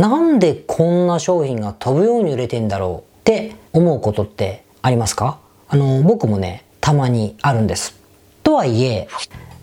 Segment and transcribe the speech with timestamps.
[0.00, 5.38] なんでこんな商品が飛ぶように売れてんだろうって思うことってありますか？
[5.68, 8.00] あの、僕もね、たまにあるんです。
[8.42, 9.08] とはいえ、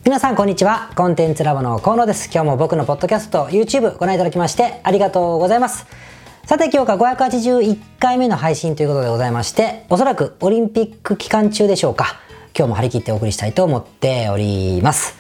[0.06, 0.92] 皆さんこんにちは。
[0.96, 2.30] コンテンツラボの河野です。
[2.32, 5.88] 今日も僕のポッドキャスト、YouTube ご覧いただきましてありがとうございます。
[6.46, 12.20] さて今日が581回目の配信ということでございまして、おそらくオリンピック期間中でしょうか。
[12.56, 15.16] 今日も張り切ってお送りしたいと思っております。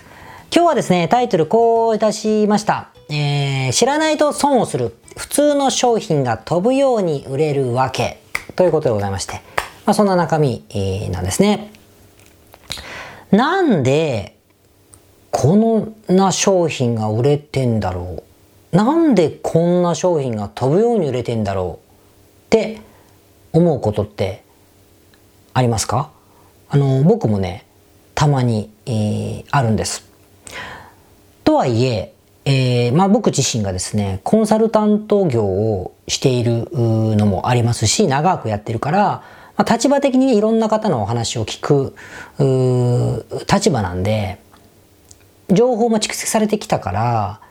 [0.53, 2.89] 今日はですね、タイトルこういたしました。
[3.09, 8.21] えー、知らないと損をする普通の商品が飛ぶように売れるわけ
[8.55, 9.41] ということでございまして、
[9.85, 10.63] まあ、そんな中身、
[11.11, 11.71] なんですね。
[13.31, 14.37] なんで
[15.31, 18.23] こんな商品が売れてんだろ
[18.71, 18.75] う？
[18.75, 21.85] なんでこんな商品が飛ぶように売れてんだろう
[22.45, 22.81] って
[23.53, 24.43] 思うことって
[25.53, 26.11] ありますか？
[26.69, 27.65] あの僕もね
[28.15, 30.09] たまに、えー、あるんです。
[31.43, 32.13] とはいえ
[32.49, 38.99] えー、まあ、僕自身がですねコンサルタント業をしているのもありますし長くやってるから、
[39.57, 41.93] まあ、立場的にいろんな方のお話を聞く
[43.51, 44.39] 立場なんで
[45.51, 47.41] 情報も蓄積されてきたから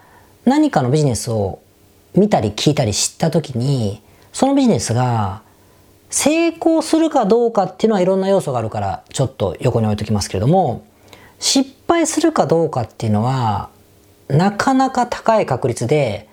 [0.47, 1.61] 何かのビジネスを
[2.15, 4.01] 見たり聞いたり知った時に
[4.33, 5.43] そのビジネスが
[6.09, 10.87] 成功するかどうかっていうのはいろんな要素があるからちょっと横に置いときますけれども
[11.39, 13.76] 失敗するかどうかっていうのは
[14.29, 16.29] なかなか高い確率で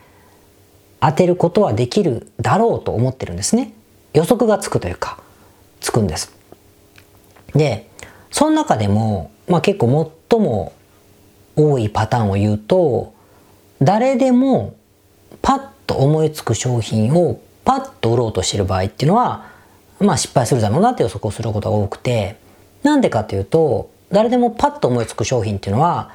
[1.00, 3.74] 当てることはできるだろうと思ってるんですね。
[4.14, 5.20] 予測がつくというか、
[5.80, 6.34] つくんです。
[7.54, 7.90] で、
[8.32, 10.74] その中でも、まあ結構最も
[11.56, 13.14] 多いパターンを言うと、
[13.82, 14.76] 誰でも
[15.42, 19.52] パッと思いつく商品をパッと売ろうとしてる場合っていうのは、
[20.00, 22.38] まあ失敗するだろうなって予測をすることが多くて、
[22.82, 26.12] なんでかっていうと、誰でもパッと思いつく商品っていうのは、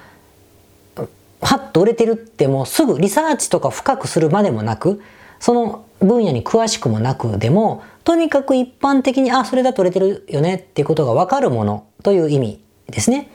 [1.41, 5.01] パッと売れてるってもうすぐリサーチとか深くするまでもなく、
[5.41, 13.31] その分野に詳しくもなくでも、とにかく一般的に、あ、それだと売れてるよねっていうことがわかるものという意味ですね。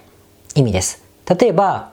[0.55, 1.03] 意味です。
[1.39, 1.91] 例えば、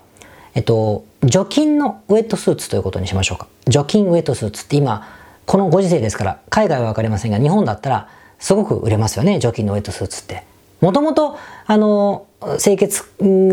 [0.54, 3.46] えっと、除菌のウェットスーツということにしましょうか。
[3.66, 5.06] 除菌ウェットスーツって今、
[5.46, 10.44] このご時世ですから、海外はわかりませんが、日本だったらすごく売れますよね、除菌のウェットスーツって。
[10.80, 11.36] もともと、
[11.66, 12.26] あの、
[12.58, 13.04] 清潔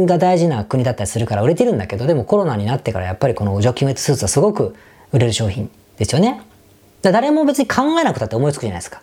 [0.06, 4.76] が大事な国だったりするから売れてるんだけど、でもコロナになってからやっぱりこの除菌ウェットスーツはすごく
[5.12, 6.42] 売れる商品ですよね。
[7.02, 9.02] 誰も別に考えなくたって思いつくじゃないですか。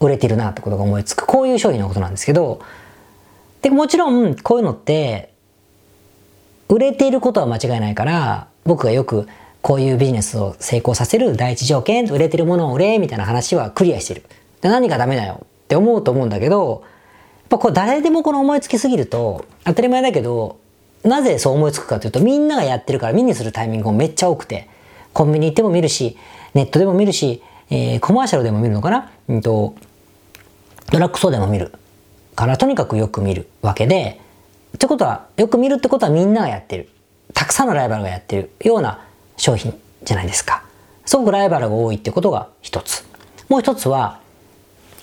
[0.00, 1.26] 売れてるなってことが思いつく。
[1.26, 2.60] こういう商品のことなんですけど、
[3.62, 5.32] で、もちろんこういうのって、
[6.68, 9.26] 売れていることは間違いないから、僕がよく
[9.62, 14.22] こういうビジネスを成功させる第一条件、売れてるものを売れ、みたいな話はクリアしてる。
[14.60, 16.84] で何がダメだよって思うと思うんだけど、
[17.48, 20.58] ぱこれ誰でもこの思いつきすぎると当たり前だけど
[21.04, 24.68] なぜそう思いつくかというとみんながやってるから見にするタイミングもめっちゃ多くて
[25.12, 26.16] コンビニ行っても見るし
[26.54, 29.74] ネットでも見るし、えー、コマーシャルでも見るのかな、うんと、
[30.90, 31.72] ドラッグストアでも見る。
[32.34, 34.20] からとにかくよく見るわけで
[34.76, 36.88] ってことはよく見るってことはみんながやってる。
[37.34, 38.50] たくさんのライバルがやってる。
[38.60, 39.04] ような
[39.36, 40.64] 商品じゃないですか。
[41.04, 43.04] すごくライバルが多いってことが一つ。
[43.48, 44.20] もう一つは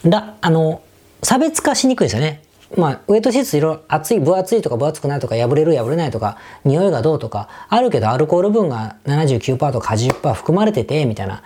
[0.03, 0.81] らあの
[1.25, 2.43] 差別化しにくいですよね。
[2.77, 11.41] まあ、ウエットシーツいろいろ厚い、分厚いとか分厚くないとか、破れる破れないとか、匂いがどうとか、あるけどアルコール分が79%とか80%含まれてて、みたいな。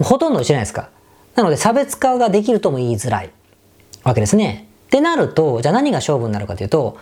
[0.00, 0.90] ほとんどじゃないですか。
[1.34, 3.30] なので差別化ができるとも言いづらい
[4.04, 4.68] わけですね。
[4.86, 6.96] ってなると、じゃあ何が勝負になるかというと、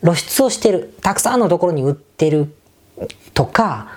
[0.00, 2.54] 露出をしてる、たくさんのところに売ってる
[3.32, 3.88] とか、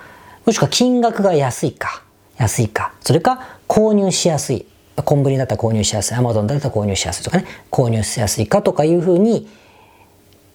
[0.44, 2.02] もしくは金額が安いか、
[2.38, 4.66] 安いか、それか購入しやすい。
[5.02, 9.48] コンビニだったら購入しやすい、アマゾンだったら購入しやすいとかね、購入しやすいかとかいうふうに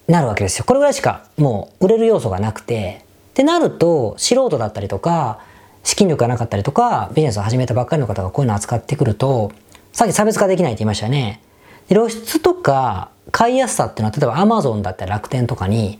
[0.07, 0.65] なるわけですよ。
[0.65, 3.01] これぐらいしかもう売れる要素がなくて、
[3.31, 5.39] ってなると素人だったりとか、
[5.83, 9.51] 資金力がなかったりとか、ビジネスを始めたばっかりの方がこういうのを扱ってくると、
[9.91, 11.41] さっき差別化できないって言いましたね。
[11.89, 15.99] 露出とか買いやすさっていうのは、例えばアマゾンだったら楽天とかに、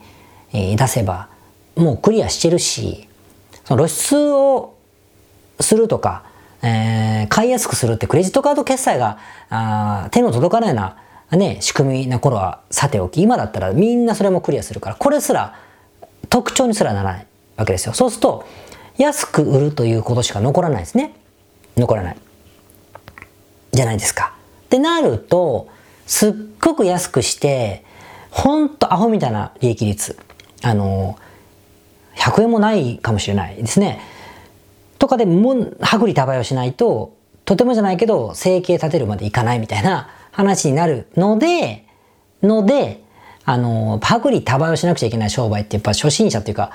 [0.52, 1.28] え出せば、
[1.76, 3.08] もうクリアしてるし、
[3.64, 4.74] その露出を
[5.60, 6.24] するとか、
[6.64, 9.18] えー、買いやすくするってクレジットカード決済が
[9.50, 10.96] あ手の届かないような、
[11.36, 15.58] ね、仕組みな頃はさておき、今だったらみんなそれもクリアするから、これすら
[16.30, 17.92] 特徴にすらならないわけですよ。
[17.92, 18.46] そうすると、
[18.96, 21.14] 安く売るということしか残らないですね。
[21.76, 22.16] 残らない。
[23.72, 24.34] じゃないですか。
[24.66, 25.68] ってなると、
[26.06, 27.84] すっごく安くして、
[28.30, 30.16] ほんとアホみたいな利益率。
[30.62, 31.18] あの、
[32.16, 34.00] 100円もないかもしれないですね。
[35.04, 37.14] とかでも薄利多売をしないと、
[37.44, 41.84] とてもじゃないけど、生計立てるまでいかないみたいな話になるので、
[42.42, 43.04] ので、
[43.44, 46.72] あの、薄利多売をしなくちゃいけない商売ってやっぱ初心者っていうか、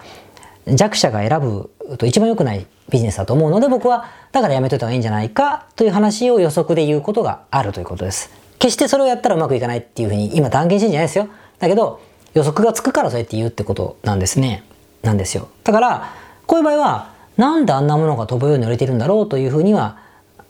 [0.67, 8.29] 弱者が選ぶと一番良くないビジネスだと思うので僕はだからやめといた方がいいんじゃないかという話を予測で言うことがあるということです。
[8.59, 11.29] 決してそれをやったらうまくいかないっていうふうに今断言してんじゃないですよ。
[11.57, 11.99] だけど
[12.35, 14.63] 予測がつくからそうやって言うってことなんですね。
[15.01, 15.47] なんですよ。
[15.63, 16.13] だから
[16.45, 19.97] こういう場合はなんであんなものが飛ぶように売れてるんだろうというふうには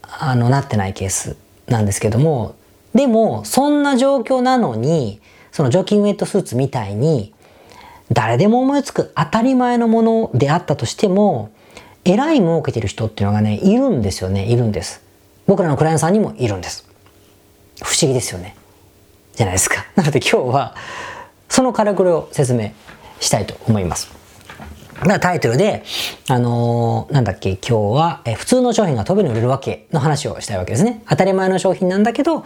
[0.02, 1.38] あのなってないケース
[1.68, 2.56] なんですけども
[2.96, 5.22] でもそんな状況なのに
[5.52, 7.32] その除菌ウェットスーツみたいに
[8.12, 11.52] 誰でも思いつく当たり前のものであったとしても
[12.06, 14.52] えらい儲けてる人っていうのがねいるんですよね。
[14.52, 15.04] いるんです。
[15.46, 16.90] 僕らのクライアントさんにもいるんです。
[17.84, 18.56] 不思議ですよね。
[19.36, 19.86] じゃないですか。
[19.96, 20.76] なので今日は
[21.50, 22.72] そのからくりを説明
[23.20, 24.19] したいと思います。
[25.00, 25.84] だからタイトルで、
[26.28, 31.04] あのー、なんだっけ、今日は、え普通の商品が飛ぶに売れるわけの話をしたいわけですね。
[31.10, 32.44] 当たり前の商品なんだけど、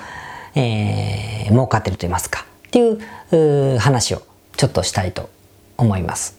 [0.56, 2.46] えー、儲かってると言いますか。
[2.68, 4.22] っていうう話を
[4.56, 5.30] ちょっとしたいと
[5.78, 6.38] 思います。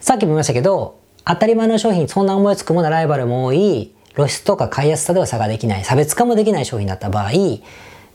[0.00, 7.32] さっきも言いましたけど、当たり前の商品、そんな思いつくものライバルも多い、露出とか買いやすさでは差ができない、差別化もできない商品だった場合、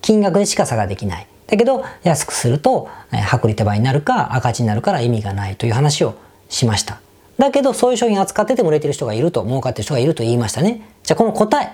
[0.02, 1.28] 金額でしか差ができない。
[1.48, 6.16] だけど、安くすると、えー、薄利多売になるか赤字になるから意味がないという話を
[6.50, 7.03] しました。
[7.44, 10.82] だけどそういう商品扱ってても売れてる人がいると、儲かってる人がいると言いましたね。
[11.04, 11.74] じゃあこの答え、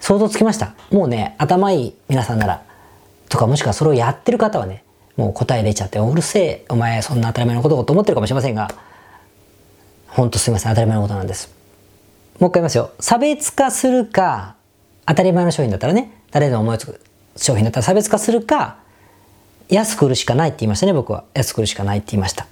[0.00, 0.74] 想像つきました？
[0.90, 2.62] もうね、頭いい皆さんなら、
[3.28, 4.82] とかもしくはそれをやってる方はね、
[5.16, 8.68] もう答え出ちゃって、うるせえ、お前そんな当たり前のことと思ってるかもしれませんが、
[10.08, 11.54] ほんとすいません、当たり前のことなんです。
[12.40, 12.90] もう一回言いますよ。
[12.98, 14.56] 差別化するか、
[15.06, 17.00] 当たり前の商品だったらね、誰でも思いつく
[17.36, 18.78] 商品だったら差別化するか、
[19.68, 21.22] 安く売るしかないって言いましたね、僕は。
[21.34, 22.46] 安く売るしかないって言いました。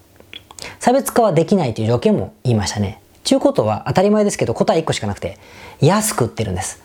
[0.79, 3.01] 差別化はできないという条件も言いましたね。
[3.25, 5.39] ちゅうことは当たり前ですけど答え1個しかなくて、
[5.81, 6.83] 安く売ってるんです。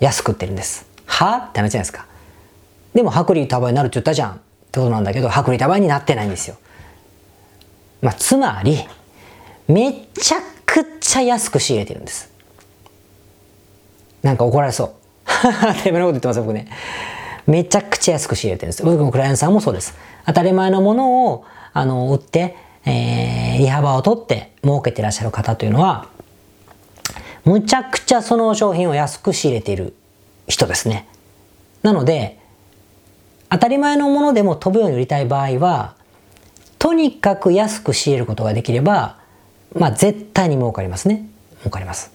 [0.00, 0.86] 安く売ってるんです。
[1.06, 2.06] はって話じゃないですか。
[2.94, 4.40] でも薄利多売になるって言ったじゃんって
[4.80, 6.56] ことなんだけど、薄利多売になってないんですよ。
[8.00, 8.78] まあ、つまり、
[9.68, 12.30] めちゃくちゃ安く仕入れてるんです。
[14.22, 14.92] なんか怒られそう。
[15.26, 16.68] 当たり前のこと言ってます僕ね。
[17.46, 18.84] めちゃくちゃ安く仕入れてるんです。
[18.84, 19.94] 僕もクライアントさんもそうです。
[20.26, 26.08] 当たり前のものを、あの、売って、えー、利幅を取って儲けてらっしゃる方というのは、
[27.44, 29.94] むちゃくちゃその商品を安く仕入れている
[30.46, 31.08] 人ですね。
[31.82, 32.38] なので、
[33.50, 35.94] 当たり前のものでも飛ぶように売りたい場合は、
[36.78, 39.18] とにかく安く仕入れることができれば、
[39.74, 41.28] まあ絶対に儲かりますね。
[41.58, 42.12] 儲かります。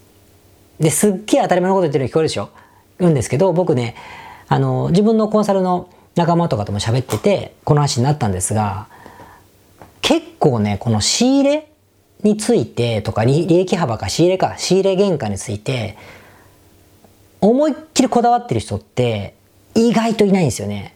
[0.80, 2.50] で、すっげえ当たり前のこと言ってるように聞こえるでしょ
[3.00, 3.96] 言うんですけど、僕ね、
[4.48, 8.88] あの、自分のコンサルの仲間とかとも喋ってて、この話になったんですが、
[10.08, 11.68] 結構ね、この仕入れ
[12.24, 15.98] についてとか、利益幅か仕入れか、仕入れ原価について、
[17.42, 19.36] 思いっきりこだわってる人って
[19.76, 20.96] 意外といないんですよね。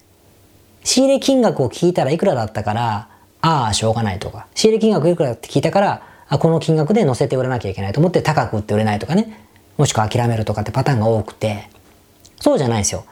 [0.85, 3.09] 仕入れ金額を聞いたらいくらだったから、
[3.41, 9.45] ああ、しょうがないとか、仕入れ金額いくらだって聞いたから、あ、この金額で乗せて売らなきゃいけないと思って高く売って売れないとかね、
[9.77, 11.67] もしくは諦めるとかってパターンが多くて、
[12.39, 13.03] そうじゃないですよ。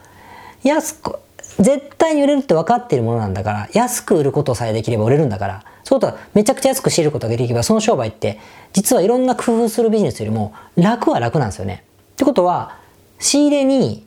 [0.64, 1.20] 安く、
[1.60, 8.38] 絶対に売れるって分かってるものなんだから、安く売ることさえできれば売れるんだから、そういうことはめちゃくちゃ安く仕入れることができれば、その商売って、
[8.74, 11.84] 実はいろんな工夫するビジネスよりも楽は楽なんですよね。
[12.14, 12.78] ってことは、
[13.18, 14.06] 仕入れに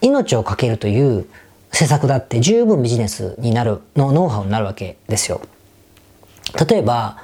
[0.00, 1.26] 命をかけるという
[1.70, 5.42] 施策だって十分ビジネスになるのノウハウになるわけですよ。
[6.66, 7.18] 例えば、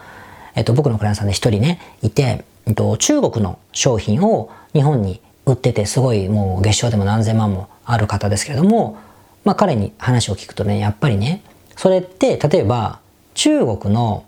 [0.54, 8.98] えっと、僕のクライアントさんで一人ね、いて、えっと、中国の商品を日本に売ってて、すごいもう月賞でも何千万もある方ですけれども、
[9.44, 11.42] まあ彼に話を聞くとね、やっぱりね、
[11.74, 13.00] それって例えば
[13.34, 14.24] 中国の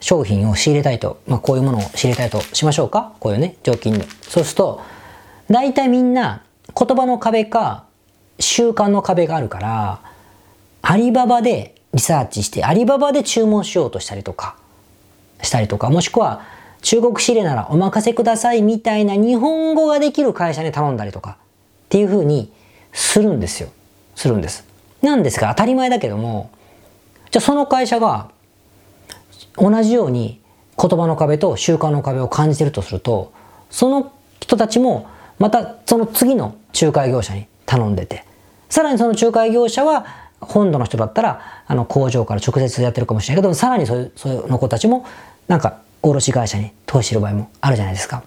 [0.00, 3.12] 商品を仕入れたいと、まあ、こういうものを仕入れたいとしましょうか？
[3.20, 4.06] こういうね、常勤で。
[4.22, 4.82] そうすると、
[5.50, 6.42] 大体みんな
[6.78, 7.84] 言葉の壁か
[8.38, 10.00] 習慣の壁があるから、
[10.82, 14.56] アリババでリサーチして、アリババで注文しようとしたりとか、
[15.42, 16.42] したりとか、もしくは
[16.82, 21.34] 中国仕入れならお任せくださいみたいな日本語ができる会社に頼んだりとか、っ
[21.90, 22.50] ていうふうに
[22.92, 23.68] するんですよ。
[24.14, 24.64] するんです。
[25.02, 26.50] なんですが当たり前だけども、
[27.30, 28.30] じゃあその会社が
[29.56, 30.40] 同じように
[30.80, 33.32] 言葉の壁と習慣の壁を感じてるとすると、
[33.70, 38.24] その人たちもまたその次の仲介業者に頼んでて、
[38.68, 40.06] さらにその仲介業者は
[40.40, 45.06] 本土の人だったらあの工場から直接やってるかもしれないけど、さらにそういうそういうの子たちも
[45.48, 48.18] なんか卸会社に投資してる場合もあるじゃないですか。
[48.18, 48.22] っ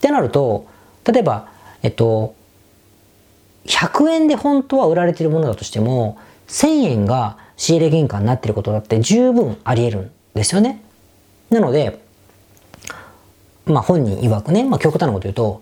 [0.00, 0.66] てなると、
[1.04, 1.48] 例えば、
[1.82, 2.34] えっと、
[3.64, 10.82] 100円で本当は売られてるものだとしても、1000円が仕入れ原価になってることだって十分あり得るんですよね。
[11.50, 12.00] なので、
[13.66, 15.60] まあ本人曰くね、まあ極端なこと言うと、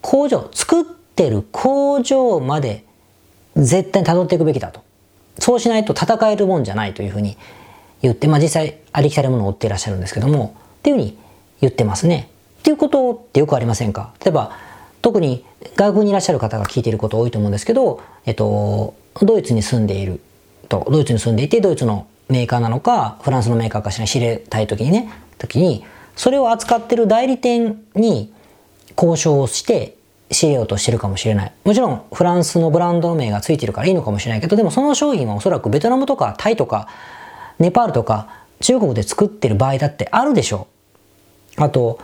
[0.00, 2.84] 工場、作ってる工場まで
[3.56, 4.80] 絶対に辿っていくべきだと。
[5.38, 7.36] そうしないと戦えるもんじゃないというふうに
[8.00, 11.18] 言って、まあ実際ありきたりものを追っていらっしゃるんですけども、っていうふうに
[11.60, 12.30] 言ってますね。
[12.60, 14.14] っていうことってよくありませんか？
[14.24, 14.56] 例えば
[15.02, 20.20] 特に外国にいらっしゃる方が聞いていること多いと思うんですけど、えっと、ドイツに住んでいる
[20.68, 25.84] とドイツに住んでいてドイツのメーカーなのかフランスのメーカーかしら知りたい時にね時に
[26.16, 28.32] それを扱ってる代理店に
[28.96, 29.96] 交渉をして
[30.30, 31.52] 仕入れようとしてるかもしれない。
[31.64, 36.88] もちろんフランスのブランド名がついてるからいいのかもしれないけど、でもその商品はおそらくベトナムとかタイとか
[37.58, 38.28] ネパールとか
[38.60, 40.68] 中国で作ってる場合だってあるでしょ
[41.58, 41.62] う。
[41.62, 41.98] あと、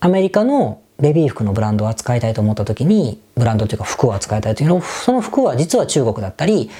[0.00, 6.70] アメリカのベビー服のブランドを扱いたいと思った時に、ブランドというか服を扱いたいというのその服は実は中国だったり、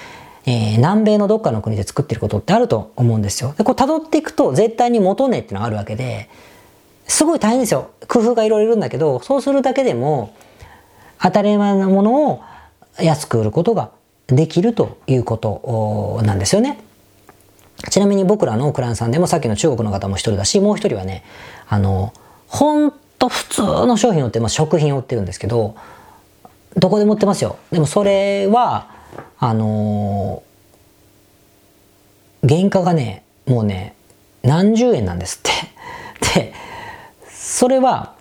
[0.48, 3.54] えー、南米のどっかの国で作ってることってあると思うんですよ。
[3.58, 6.30] で、こう辿っていくと絶対に元値ってのがあるわけで、
[7.06, 7.90] すごい大変ですよ。
[8.08, 10.34] 工夫がいろいろいるんだけど、そうするだけでも、
[11.20, 12.42] 当たり前なものを
[12.98, 13.90] 安く売ることが
[14.28, 16.80] できるということなんですよね。
[17.90, 21.24] ちなみに僕らのクライアンさんでもさっきの中国の方も一人だし、もう一人はね、
[21.68, 22.14] あの、
[22.46, 25.76] ほんと普通の商品を売って、まあ、食品を売ってるんですけど、
[26.74, 27.58] どこでも売ってますよ。
[27.70, 28.96] でもそれは、
[29.40, 30.42] あの
[32.46, 33.94] 原価がね、もうね、
[34.42, 35.50] 何十円なんですって。
[36.40, 36.52] で、
[37.28, 38.14] それは、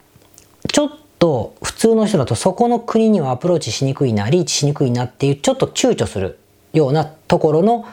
[0.72, 6.40] ちょっと普通の人だとそこの国にはアプローチしにくいな、リーチしにくいなっていうちょっと躊躇する
[6.74, 7.86] ようなところの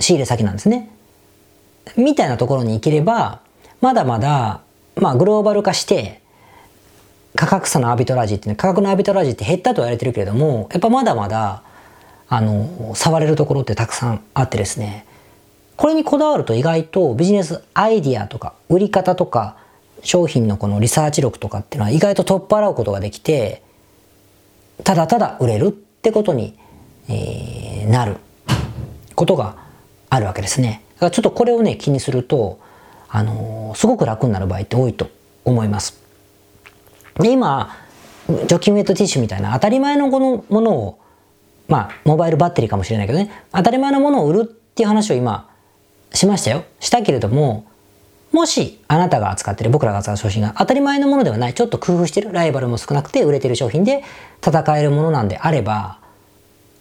[0.00, 0.90] 仕入れ先なんですね。
[1.96, 3.40] みたいなところに行ければ、
[3.80, 4.60] まだまだ、
[4.96, 6.20] まあグローバル化して、
[7.36, 11.63] 価格差のアビトラージってね、価格のアビトラージって減ったと言われてるけれども、やっぱまだまだ、
[12.34, 15.06] あの、触れるところってたくさんあってですね、
[15.76, 19.56] これにこだわると意外とビジネスアイディアとか売り方とか
[20.02, 23.62] 商品のこのリサーチ力とかっていうのは意外と取っ払うことができて、
[24.82, 26.58] ただただ売れるってことに、
[27.08, 28.16] えー、なる
[29.14, 29.56] ことが
[30.10, 30.82] あるわけですね。
[30.94, 32.58] だからちょっとこれをね、気にすると、
[33.08, 35.08] あのー、すごく楽になる場合って多いと
[35.44, 36.02] 思います。
[37.20, 37.76] で、今、
[38.48, 40.98] 除菌ウェットティッシュみたいな当たり前のこのものを、
[41.68, 45.48] まあ、モバイルバッテリーかもしれないけどね、当たり前のものを売るっていう話を今、
[46.12, 46.64] しましたよ。
[46.80, 47.66] したけれども、
[48.32, 54.02] もしあなたが扱ってる僕らが扱う商品が当たり前のものではない、ちょっと工夫してる、ライバルも少なくて売れてる商品で
[54.44, 55.98] 戦えるものなんであれば、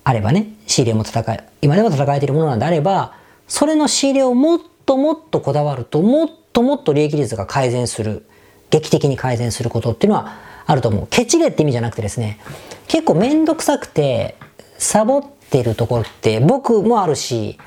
[0.03, 3.13] あればね、仕入れも戦え、今でも戦えているものなんであれば、
[3.47, 8.25] それの仕入れをもっともっとこだわると、もっともっと利益率が改善する、
[8.69, 10.35] 劇的に改善することっていうのは
[10.65, 11.07] あると思う。
[11.09, 12.39] ケチれって意味じゃなくてですね、
[12.87, 14.35] 結構めんどくさくて、
[14.83, 17.57] サボってるところって僕もあるし、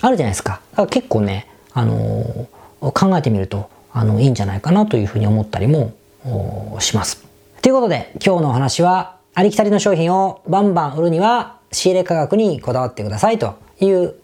[0.00, 0.60] あるじゃないですか。
[0.72, 5.94] だから結構ね、あのー考えてみるとあのいいんじゃないかなというふうに思ったりも
[6.80, 7.24] します。
[7.62, 14.14] ということで今日のお話はありきたりの商品をバンバン売るには仕入れ価格にこだわってくださいという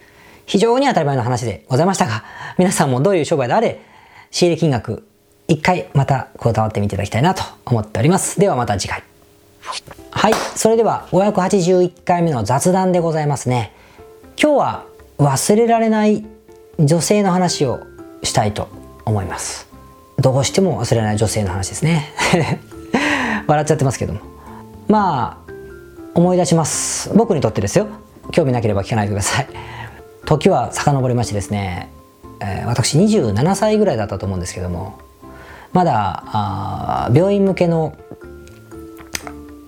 [0.46, 2.24] 非常に当たり前の話でございましたが
[2.58, 3.80] 皆さんもどういう商売であれ
[4.30, 5.06] 仕入れ金額
[5.48, 8.38] 一回またこだわってみていただきたいなと思っております。
[8.38, 9.11] ではまた次回。
[10.22, 10.34] はい。
[10.54, 13.74] それでは581回目の雑談でございますね。
[14.40, 14.86] 今日は
[15.18, 16.24] 忘れられない
[16.78, 17.80] 女性の話を
[18.22, 18.68] したいと
[19.04, 19.66] 思います。
[20.18, 22.12] どうしても忘れない女性の話ですね。
[23.48, 24.20] 笑っちゃってますけども。
[24.86, 25.52] まあ
[26.14, 27.10] 思い出します。
[27.16, 27.88] 僕にとってですよ。
[28.30, 29.48] 興味なければ聞かないでください。
[30.24, 31.90] 時は遡りましてですね、
[32.38, 35.00] えー、私27歳ぐらいだったと思うんですけども。
[35.72, 37.94] まだあ病院向けの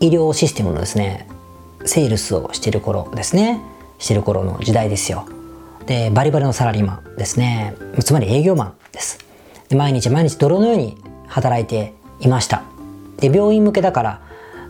[0.04, 1.26] 医療システムのですね
[1.86, 3.60] セールスをしてる頃ですね。
[3.98, 5.26] してる頃の時代ですよ。
[5.86, 7.74] でバリバリのサラリーマンですね。
[8.00, 9.18] つまり営業マンです。
[9.68, 10.96] で毎日毎日泥のように
[11.26, 12.62] 働いていました。
[13.18, 14.20] で病院向けだから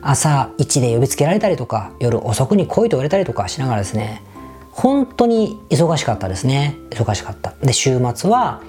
[0.03, 4.23] 朝1で呼びつけられたりとか夜遅くに来いと言われたりとかしながらですね
[4.71, 6.77] 本当に忙しかったですね。
[6.91, 7.55] 忙しかった。
[7.63, 8.63] で週末は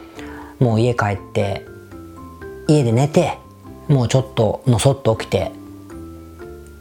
[0.60, 1.66] もう家帰って
[2.68, 3.38] 家で寝て
[3.88, 5.52] もうちょっとのそっと起きて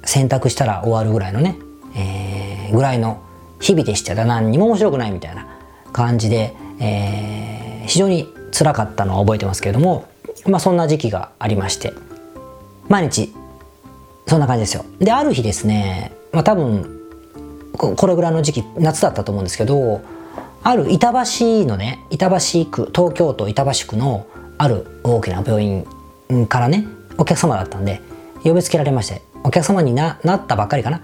[0.05, 1.57] 洗濯したら終わるぐらいのね、
[1.97, 3.23] えー、ぐらいの
[3.61, 5.47] 日々でしたら何にも面白くないみたいな
[5.93, 10.09] 感じで、えー、非常に辛かったのは覚えてますけれども、
[10.47, 11.93] まあそんな時期がありまして、
[12.89, 13.35] 毎日、
[14.27, 14.85] そんな感じですよ。
[14.99, 17.01] で、ある日ですね、まあ多分、
[17.77, 20.03] これぐらいの時期、夏だったと思うんですけど、
[20.63, 25.87] ある板橋のね、板橋区、東京都板橋区のある大きな病院
[26.47, 26.87] からね、
[27.19, 28.01] お客様だったんで、
[28.45, 31.01] 呼びつけられまして、お客様にななったばっかりかな、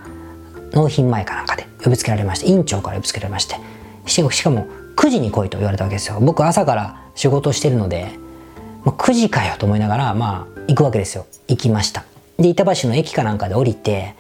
[0.72, 3.56] 納品前かなんかで呼びつけられまして、院長から呼びつけられまして、
[4.06, 4.66] しかも
[4.96, 6.18] 9時に来いと言われたわけですよ。
[6.20, 8.18] 僕朝から仕事してるので、
[8.84, 11.26] まあ、9時かよと思いながらまあ行くわけですよ。
[11.48, 12.04] 行きました。
[12.38, 14.14] で板橋の駅かなんかで降りて、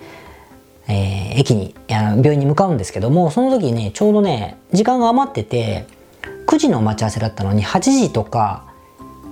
[0.86, 5.86] えー、駅にあの病院に向かうんですけどもその時ねちょうどね時間が余ってて
[6.46, 8.64] 9時の待ち合わせだったのに8時とか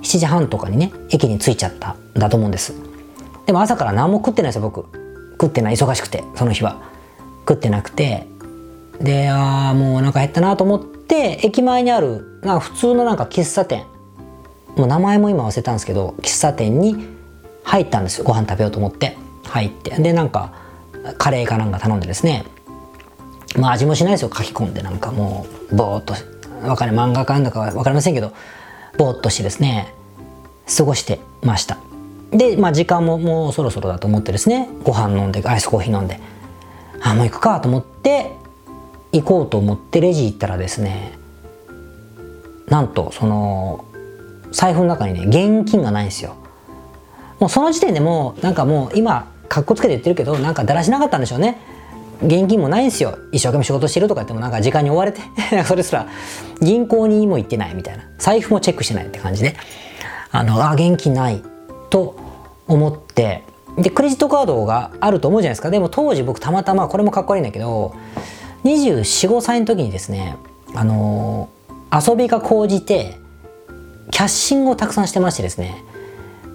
[0.03, 2.88] 7時半とかにね駅に着いちゃったんだと思うんです。
[3.49, 4.85] でも朝から何も食ってないですよ僕。
[5.41, 6.83] 食ってない忙しくてその日は。
[7.49, 8.27] 食ってなくて。
[9.01, 13.87] でああもうお腹減ったなと思って駅前にあるなんか普通のなんか喫茶店。
[14.77, 17.09] もう名前も今忘れたんですけど喫茶店に
[17.65, 19.17] 入ったんですよご飯食べようと思って。
[19.45, 19.93] 入って。
[19.93, 20.53] でなんか
[21.17, 22.45] カレーかなんか頼んでですね。
[23.57, 25.11] まあ味もしないですよ書き込んでなんか。
[25.11, 26.13] もうぼーっと
[26.67, 28.35] わかる漫画かなんだか分かりませんけど
[28.99, 29.95] ぼーっとしてですね
[30.77, 31.79] 過ごしてました。
[32.31, 36.21] で、まあ、時間ももうそろそろだと思ってですねご飯飲んでアイスコーヒー飲んで
[37.01, 38.33] あもう行くかと思って
[39.13, 41.19] 行こうと思ってレジ行ったらですね
[42.67, 43.85] なんとその
[44.51, 46.37] 財布の中にね現金がないんですよ。
[47.39, 51.59] もうその時点でもうなんかもう今かっこつけて言ってるけどなんかだらしなかったんでしょうね。
[52.23, 53.17] 現金もないんですよ。
[53.33, 55.21] 一生懸命仕事してるとか言ってもなんか時間に追われて
[55.65, 56.07] それすら
[56.61, 58.05] 銀行にも行ってないみたいな。
[58.19, 59.55] 財布もチェックしてないって感じで
[60.31, 61.43] あのあ現金ない。
[61.91, 62.17] と
[62.67, 63.45] 思って
[63.77, 65.71] でクレジットカードがあると思うじゃないですか。
[65.71, 67.95] でも当時僕たまたまこれもかっこいいんだけど
[68.65, 70.37] 245歳の時にですね
[70.75, 71.49] あの
[71.93, 73.19] 遊びが高じて
[74.11, 75.85] キャッシングをたくさんしてましてですね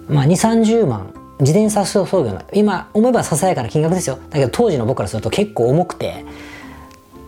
[0.08, 4.18] まあ2 3 0万自転車操業の今思えばささやかな金額ですよ。
[4.30, 6.24] だけど当時の僕からすると結構重くて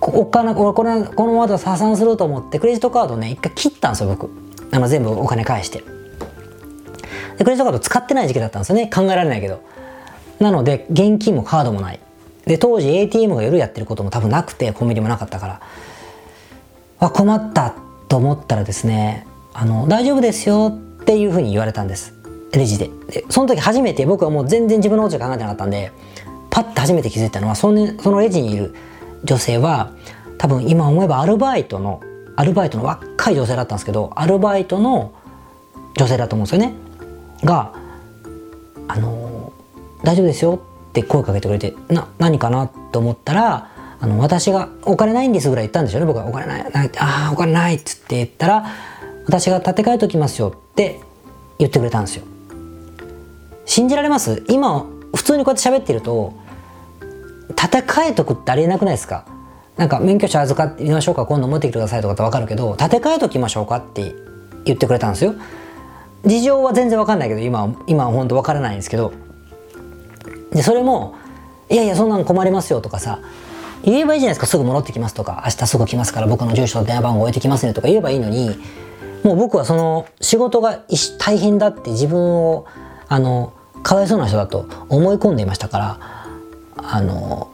[0.01, 4.31] お金これこのままだと破産すると思ってクレジットカードね一回切ったんですよ僕。
[4.71, 5.96] あの全部お金返して。
[7.39, 8.91] でクレジットカード使ってない時期だったんですよね。
[8.93, 9.63] 考えられないけど。
[10.41, 12.01] なので現金もカードもない。
[12.47, 15.61] で当時 ATM が夜やってることも多分なくてコンビニもなかったから。
[16.99, 17.75] あ困った
[18.09, 22.15] と思ったらですねあの大丈夫ですよっていうふうに言われたんです。
[22.53, 22.91] レジで。
[23.09, 25.93] でその時初めて僕はもう全然自分のことしか考えてなかったんで
[26.51, 28.75] パッと初めて気づいたのはそのそのレジにいる
[29.25, 29.93] 女性は
[30.39, 32.01] 多分今思えばアルバイトの
[32.37, 35.13] アルバイトの若い女性だったんですけどアルバイトの
[35.97, 36.75] 女性だと思うんですよね。
[37.47, 37.73] が
[38.89, 39.53] 「あの
[40.03, 40.61] 大丈夫ですよ」
[40.91, 48.67] って声かけてくれてな何かなと思ったらあの私が「お金ないんです」ぐらい言ったんでしょうね僕は「お金ないない」ああお金ない」っつって言ったら
[49.25, 51.01] 「私が立て替えときますよ」って
[51.59, 52.25] 言ってくれたんですよ。
[53.65, 54.45] 信じられます？
[54.49, 56.35] 今普通にこうやって喋ってると
[57.51, 59.25] 立て替えとくってありえなくないですか？
[59.77, 64.15] なんか免許証預かってみましょうか今度持ってきてくださいとかって分かるけど立て替えときましょうかって
[64.65, 65.35] 言ってくれたんですよ。
[66.25, 69.13] 事情は全然分かんないけど今今は本当分からないんですけど
[70.51, 71.15] でそれも
[71.69, 73.21] 「いやいやそんなの困りますよ」とかさ
[73.85, 74.47] 言えばいいじゃないですか。
[74.47, 78.59] すぐ戻ってきますとか明日すぐ来ますから僕の住所と電話番号置いてきますねとか言えばいいのに
[79.23, 80.81] もう僕はその仕事が
[81.19, 82.67] 大変だって自分を
[83.09, 83.53] あの
[83.83, 85.99] かわいそうな人だと思い込んでいましたから
[86.77, 87.49] あの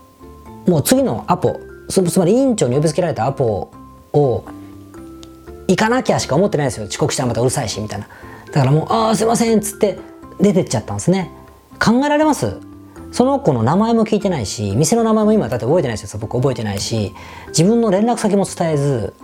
[0.66, 3.70] もう次のアポつまり委員長に呼びつけられたアポ
[4.14, 4.44] を
[5.68, 6.86] 行かなきゃしか思ってないですよ。
[6.86, 8.08] 遅刻したらまたうるさいしみたいな。
[8.52, 9.98] だからもう「ああすいません」っつって
[10.40, 11.30] 出てっちゃったんですね。
[11.78, 12.58] 考えられます？
[13.10, 16.18] その子の名前も聞いてないし店の名前も今だって覚えてないですよ。
[16.20, 17.12] 僕覚えてないし
[17.48, 19.14] 自分の連絡先も伝えず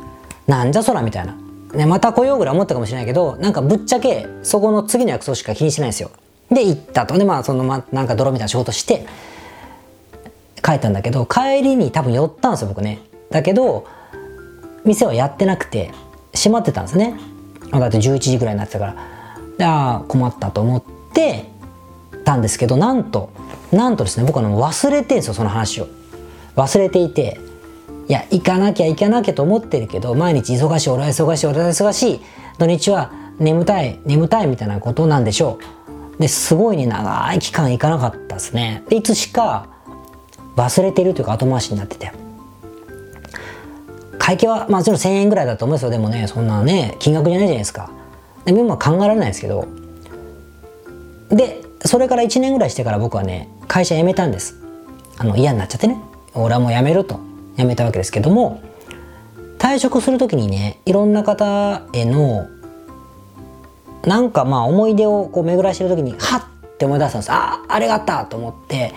[0.46, 1.36] なんじゃそらみたいな、
[1.74, 6.10] ね、また来ようぐらい思ったかもしれないけどなんかぶっちゃけそこの次の約束しか気にしてないんですよ。
[6.50, 7.16] で行ったと。
[7.16, 9.06] でまあそのまなんか泥みたいな仕事して
[10.62, 13.00] 帰ったんだけど帰りに多分寄ったんですよ僕ね。
[13.30, 13.86] だけど
[14.84, 15.92] 店はやってなくて
[16.34, 17.18] 閉まってたんですね。
[17.70, 19.17] だって11時ぐらいになってたから。
[19.60, 21.50] ああ困ったと思って
[22.24, 23.30] たんですけどなんと
[23.72, 25.88] なんとですね僕は忘れてんですよその話を。
[26.56, 27.38] 忘れていて
[28.08, 32.20] いや行かなきゃ行かなきゃと思ってるけど毎日忙しい俺は忙しい俺は忙しい
[32.58, 35.58] 土日は眠たい眠たいみたいなことなんでしょ
[36.18, 36.20] う。
[36.20, 38.82] ですごいね長い期間行かなかったですね。
[38.88, 39.68] でいつしか
[40.56, 42.12] 忘れてるというか後回しになってて。
[44.18, 45.90] 会計はもちろん1000円ぐらいだと思うんですよ。
[45.90, 47.90] でもねそんなね金額じゃないじゃないですか。
[48.52, 49.66] でも考えられないですけど。
[51.30, 54.56] でそれから1年ぐらいしてから僕はね会社辞めたんです。
[55.18, 56.00] あの嫌になっちゃってね。
[56.34, 57.20] 俺はもう辞めると。
[57.56, 58.62] 辞めたわけですけども。
[59.58, 62.48] 退職する時にねいろんな方への
[64.04, 67.32] なんかまあ思い出をこう巡らしてる時にはっって思い出したんです。
[67.32, 68.94] あああれがあったと思って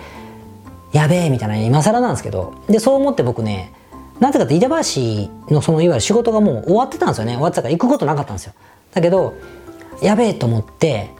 [0.92, 2.54] やべえみたいな今更なんですけど。
[2.68, 3.72] でそう思って僕ね
[4.20, 4.74] なぜかって板橋
[5.52, 7.32] のそのいわゆる仕事がもう終わってたんですよね。
[7.32, 8.52] 終わってたから行くことなかったんですよ。
[8.92, 9.34] だけど
[10.00, 11.10] やべえと思って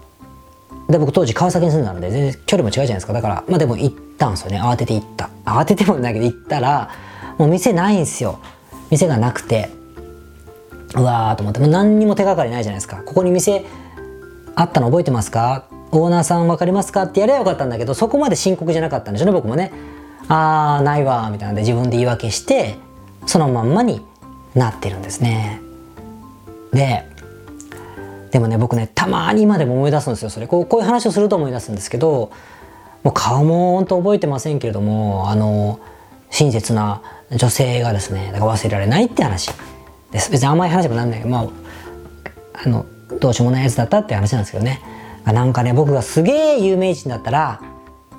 [0.89, 3.13] で僕当時川崎に住んでたので全然距離も違うじゃないですか。
[3.13, 4.61] だからまあでも行ったんですよね。
[4.61, 5.31] 慌てて行った。
[5.45, 6.91] 慌ててもないけど行ったら
[7.39, 8.39] もう店ないんですよ。
[8.91, 9.71] 店がなくて。
[10.95, 11.61] うわーと思って。
[11.61, 13.03] もう何にも手がかりないじゃないですか。
[13.03, 13.65] ここに店
[14.55, 15.65] あったの覚えてますか？
[15.93, 17.05] オーナーさん分かりますか？
[17.05, 19.73] ってやればよかったんだけどそこまで深刻じゃなかったんでしょうね僕もね。
[20.29, 22.77] あーないわみたいなんで自分で言い訳して
[23.27, 24.05] そのまんまに
[24.55, 25.63] なってるんですね。
[26.73, 27.09] で
[28.33, 30.47] でもね僕ねたまに今でも思い出すんですよそれ。
[30.47, 32.33] こうこういう話をすると思い出すんですけど
[33.05, 35.79] もう顔も本当覚えてませんけれどもあの
[36.31, 39.51] 親切な女性がですねだから忘れられないって話
[40.11, 40.31] です。
[40.31, 41.19] 別に甘い話もなんない。
[41.21, 41.49] けどまあ
[42.65, 42.87] あの
[43.21, 44.81] どうしようもないやつだったって話なんですけどね。
[45.27, 47.61] なんかね僕がすげえ有名人だったら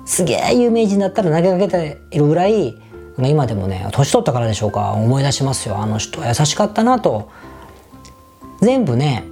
[0.06, 2.80] すげえ有名人だったら投げかけているぐらい
[3.18, 5.78] 今でもね年取ったからでしょうか思い出しますよ。
[5.78, 7.30] あの人は優しかったなと。
[8.60, 9.24] 全部ね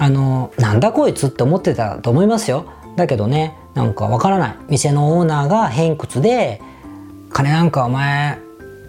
[0.00, 2.64] あのなんだこいつって思ってたと思いますよ。
[2.96, 4.56] だけどねなんかわからない。
[4.70, 6.62] 店のオーナーが偏屈で
[7.28, 8.38] 金なんかお前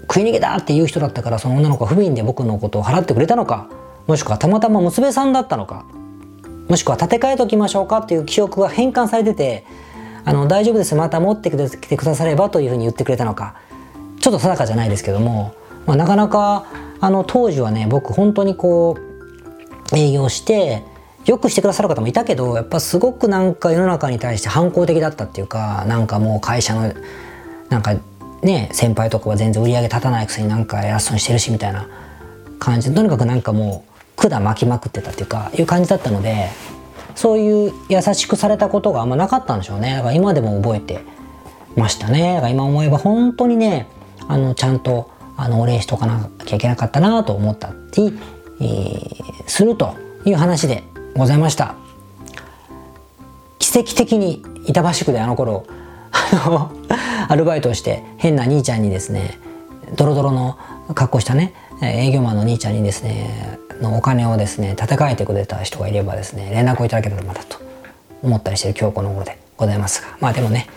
[0.03, 3.67] 食い逃げだっていう人だったからその女の子は不憫で僕のことを払ってくれたのか。
[4.07, 5.85] もしくはたまたま娘さんだったのか。
[6.69, 9.65] もしくは建て替えときましょうかっていう記憶が変換されてて
[10.23, 13.55] あの大丈夫ですまた持ってきてくださればというふうに言ってくれたのか。
[14.21, 15.53] ちょっと定かじゃないですけども、
[15.85, 16.67] まあ、なかなか
[17.01, 18.95] あの当時はね僕本当にこ
[19.91, 20.85] う営業して
[21.25, 26.93] よくしてくださる方もいたけどやっぱすごくなんか世の中に対して反抗的だったっていうかなんかもう会社の
[27.69, 27.95] なんか
[28.41, 31.87] ね先輩とかは全然売り上げ立たないくせになんか偉そうにしてるしみたいな
[32.59, 32.89] 感じ。
[32.89, 36.49] でとにかくなんかもう管巻きまくってたっていうかいう感じだったので
[37.15, 39.95] そういう優しくされたことがあんまなかったんでしょうね。
[39.95, 41.01] だから今でも覚えて
[41.75, 42.35] ましたね。
[42.35, 43.87] だから今思えば本当にね
[44.27, 48.19] あのちゃんとあのお礼しとかなきゃいけなかったなと思ったり、
[48.59, 50.83] えー、するという話で
[51.15, 51.75] ございました。
[53.59, 55.65] 奇跡的に板橋区であの頃
[56.11, 56.71] あの
[57.29, 59.39] アルバイトをして変な兄ちゃんにですね
[59.95, 60.57] ドロドロの
[60.93, 67.57] 格好したね営業マンの兄ちゃんにですねのお金をですね立て替えてくれた人がいればですね連絡をいただければまたと
[68.21, 70.17] 思ったりしてる今日この頃でございますが。
[70.19, 70.67] まあでもね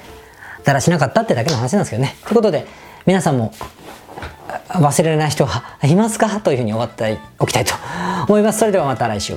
[0.65, 2.17] だらしなかったってだけの話なんですけどね。
[2.25, 2.67] ということで
[3.07, 3.53] 皆さんも
[4.69, 6.41] 忘れられない人はいますか？
[6.41, 7.75] というふうに終わっておきたいと
[8.29, 8.61] 思います。
[8.61, 9.37] それではまた来週。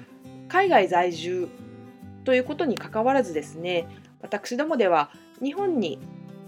[0.51, 1.47] 海外在住
[2.25, 3.87] ということにかかわらずですね
[4.21, 5.09] 私どもでは
[5.41, 5.97] 日本に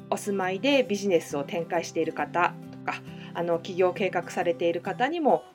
[0.10, 3.00] お住まいでビジネスを展開している方とか
[3.34, 5.46] あの起業計画されている方にも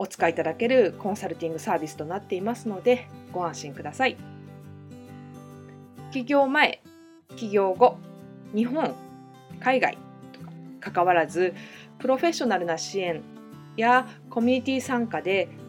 [0.00, 4.16] お使いいただけるコンサルティングサービスとなっていますのでご安心ください。
[6.10, 6.82] 起業前、
[7.36, 7.98] 起業後、
[8.52, 8.96] 日本、
[9.60, 9.96] 海外
[10.32, 11.54] とか関わらず
[12.00, 13.22] プロフェッショナルな支援
[13.76, 15.48] やコミュニティ参加で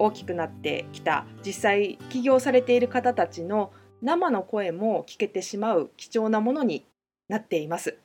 [0.00, 3.70] 大きくなってきた実際起業されている方たちの
[4.02, 6.86] 生の声も聞けてしまう貴重なものに
[7.28, 7.98] なっています。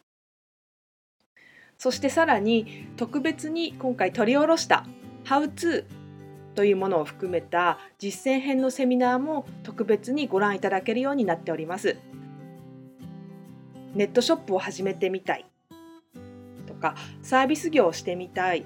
[1.77, 4.85] そしてさらに特別に今回取り下ろした
[5.25, 5.85] 「How to」
[6.55, 11.97] というものを含めた実践編のセミナーも特別にご覧いただけるようになっております。
[13.93, 15.45] ネットショップを始めてみたい
[16.67, 18.65] とかサービス業をしてみたい